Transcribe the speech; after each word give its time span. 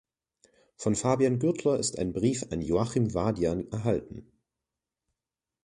Von 0.77 0.95
Fabian 0.95 1.37
Gürtler 1.37 1.77
ist 1.77 1.99
ein 1.99 2.11
Brief 2.11 2.47
an 2.49 2.59
Joachim 2.63 3.13
Vadian 3.13 3.71
erhalten. 3.71 4.31